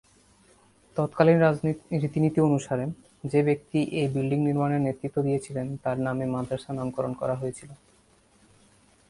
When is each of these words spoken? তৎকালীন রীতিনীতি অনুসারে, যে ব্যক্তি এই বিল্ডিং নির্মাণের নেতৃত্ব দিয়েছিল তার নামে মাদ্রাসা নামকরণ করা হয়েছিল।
তৎকালীন 0.97 1.39
রীতিনীতি 2.01 2.39
অনুসারে, 2.47 2.85
যে 3.23 3.39
ব্যক্তি 3.47 3.79
এই 3.99 4.07
বিল্ডিং 4.13 4.39
নির্মাণের 4.47 4.81
নেতৃত্ব 4.87 5.17
দিয়েছিল 5.27 5.57
তার 5.83 5.97
নামে 6.05 6.25
মাদ্রাসা 6.33 6.71
নামকরণ 6.77 7.13
করা 7.21 7.35
হয়েছিল। 7.41 7.69